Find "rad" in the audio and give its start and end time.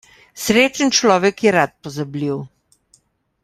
1.57-1.71